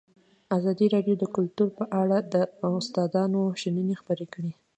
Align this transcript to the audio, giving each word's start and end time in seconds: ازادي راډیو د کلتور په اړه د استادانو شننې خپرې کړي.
ازادي 0.57 0.85
راډیو 0.95 1.15
د 1.19 1.23
کلتور 1.35 1.69
په 1.79 1.85
اړه 2.01 2.17
د 2.33 2.35
استادانو 2.77 3.41
شننې 3.61 3.95
خپرې 4.01 4.25
کړي. 4.33 4.51